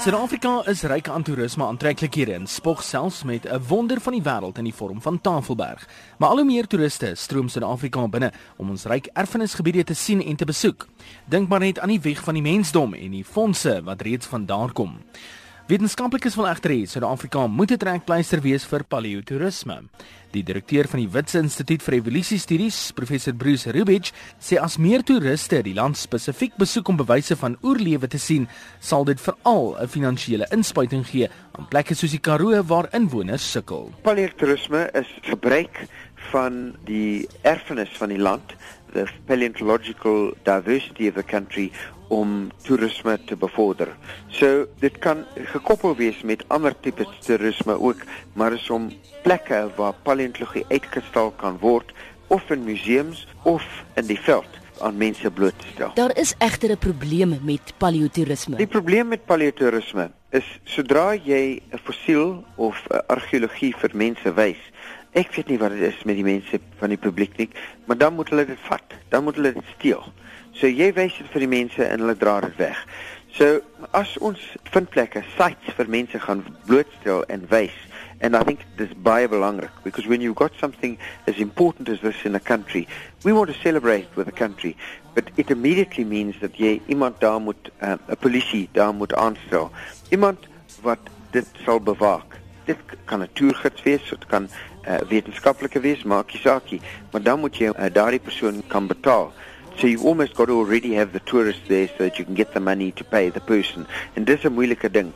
[0.00, 4.58] Suid-Afrika is ryk aan toerisme aantreklikhede en spog selfs met 'n wonder van die wêreld
[4.58, 5.88] in die vorm van Tafelberg.
[6.18, 10.36] Maar al hoe meer toeriste stroom Suid-Afrika binne om ons ryk erfenisgebiede te sien en
[10.36, 10.88] te besoek.
[11.24, 14.46] Dink maar net aan die weg van die mensdom en die fondse wat reeds van
[14.46, 14.98] daar kom.
[15.70, 19.76] Wetenskaplikes wil egter hê Suid-Afrika moet 'n trekpleister wees vir paleotoerisme.
[20.32, 25.62] Die direkteur van die Wits Instituut vir Evolusiestudies, professor Bruce Rubich, sê as meer toeriste
[25.62, 28.48] die land spesifiek besoek om bewyse van oerlewe te sien,
[28.80, 33.92] sal dit veral 'n finansiële inspuiting gee aan plekke soos die Karoo waar inwoners sukkel.
[34.02, 35.86] Paleotoerisme is gebruik
[36.32, 38.56] van die erfenis van die land,
[38.92, 41.70] the paleontological diversity of the country
[42.10, 43.94] om toerisme te bevorder.
[44.28, 45.24] So dit kan
[45.54, 48.02] gekoppel wees met ander tipe toerisme ook,
[48.34, 48.90] maar is om
[49.22, 51.94] plekke waar paleontologie uitgestal kan word
[52.26, 53.64] of in museums of
[53.94, 55.90] in die veld aan mense bloot te stel.
[55.94, 58.56] Daar is egter 'n probleem met paleotoerisme.
[58.56, 64.69] Die probleem met paleotoerisme is sodra jy 'n fossiel of 'n argeologie vir mense wys,
[65.12, 67.48] ek weet nie wat dit is met die mense van die publiek nie,
[67.86, 70.04] maar dan moet hulle dit vat, dan moet hulle dit steel.
[70.52, 72.78] So jy wys dit vir die mense en hulle dra dit weg.
[73.34, 73.60] So
[73.94, 74.40] as ons
[74.74, 77.76] vindplekke, sites vir mense gaan blootstel en wys,
[78.20, 82.24] and I think this baie belangrik because when you've got something as important as this
[82.24, 82.86] in a country,
[83.24, 84.76] we want to celebrate with the country,
[85.14, 89.70] but it immediately means that jy iemand daar moet uh, 'n polisie daar moet aanstel.
[90.10, 90.48] Iemand
[90.82, 92.38] wat dit sal bewaak.
[92.64, 94.50] Dit kan 'n toergids wees, dit kan 'n
[94.86, 96.80] uh, wetenskaplike wees, maak nie saak nie,
[97.12, 99.32] maar dan moet jy uh, daardie persoon kan betaal.
[99.76, 102.52] So you almost got to already have the tourists there so that you can get
[102.52, 103.86] the money to pay the person.
[104.14, 105.12] En dis 'n moeilike ding.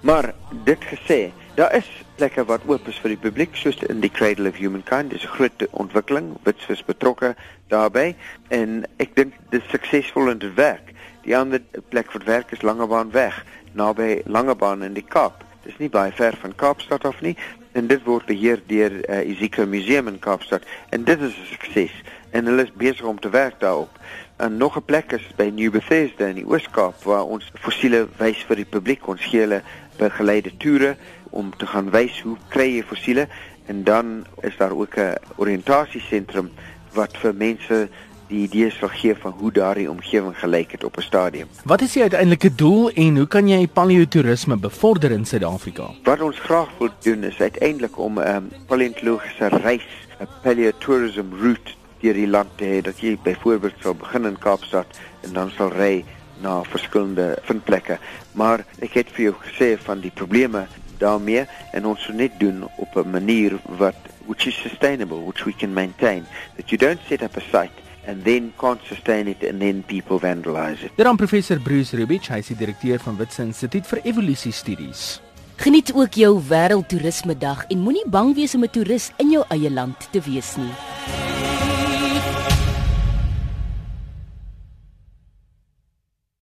[0.00, 0.32] Maar
[0.64, 4.48] dit gesê, daar is plekke wat oop is vir die publiek soos in die Cradle
[4.48, 5.10] of Humankind.
[5.10, 7.34] Dis 'n groot ontwikkeling, witsvis betrokke
[7.68, 8.16] daarbey
[8.48, 10.92] en ek dink dit is suksesvol en dit werk.
[11.22, 15.44] Die ander plek wat werk is Langebaan weg, naby Langebaan in die Kaap.
[15.62, 17.36] Dis nie baie ver van Kaapstad af nie
[17.72, 21.94] en dit word beheer deur uh, Isika Museum in Kaapstad en dit is 'n sukses
[22.30, 23.98] en hulle is besig om te werk daarop.
[24.36, 28.44] En nog 'n plek is by New Bethesda in die Oos-Kaap waar ons fossiele wys
[28.48, 29.06] vir die publiek.
[29.06, 29.62] Ons gee hulle
[29.96, 30.96] begeleide toere
[31.30, 33.28] om te gaan wys hoe kry jy fossiele
[33.66, 36.50] en dan is daar ook 'n oriëntasiesentrum
[36.92, 37.88] wat vir mense
[38.30, 41.48] die idees sal gee van hoe daardie omgewing gelyk het op 'n stadium.
[41.64, 45.90] Wat is die uiteindelike doel en hoe kan jy paleotoerisme bevorder in Suid-Afrika?
[46.04, 49.86] Wat ons graag wil doen is uiteindelik om 'n um, paleontologiese reis,
[50.20, 54.86] 'n paleotourism route deur die land te hê dat jy byvoorbeeld sal begin in Kaapstad
[55.20, 56.04] en dan sal ry
[56.40, 57.98] na verskillende vindplekke.
[58.32, 60.66] Maar ek het vir jou gesê van die probleme
[60.98, 65.52] daarmee en ons moet net doen op 'n manier wat which is sustainable, which we
[65.52, 66.26] can maintain.
[66.56, 70.18] That you don't set up a site and then can't sustain it and then people
[70.18, 70.92] vandalize it.
[70.98, 75.20] Daarom professor Bruce Rubich, hy is die direkteur van Wits Instituut vir Evolusie Studies.
[75.60, 79.70] Geniet ook jou Wêreldtoerisme Dag en moenie bang wees om 'n toerist in jou eie
[79.70, 81.59] land te wees nie.